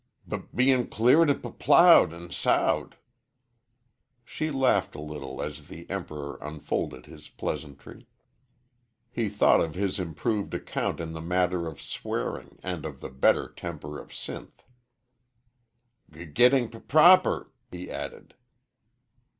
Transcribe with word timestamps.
"B 0.27 0.37
bein' 0.55 0.87
cleared 0.87 1.29
an' 1.29 1.43
p 1.43 1.51
ploughed 1.51 2.11
an' 2.11 2.31
sowed." 2.31 2.95
She 4.25 4.49
laughed 4.49 4.95
a 4.95 4.99
little 4.99 5.43
as 5.43 5.67
the 5.67 5.87
Emperor 5.91 6.39
unfolded 6.41 7.05
his 7.05 7.29
pleasantry. 7.29 8.07
He 9.11 9.29
thought 9.29 9.59
of 9.61 9.75
his 9.75 9.99
improved 9.99 10.55
account 10.55 10.99
in 10.99 11.11
the 11.11 11.21
matter 11.21 11.67
of 11.67 11.79
swearing 11.79 12.57
and 12.63 12.83
of 12.83 12.99
the 12.99 13.09
better 13.09 13.47
temper 13.47 13.99
of 13.99 14.09
Sinth. 14.09 14.63
"G 16.11 16.25
gittin' 16.25 16.69
p 16.71 16.79
proper," 16.79 17.51
he 17.69 17.91
added. 17.91 18.33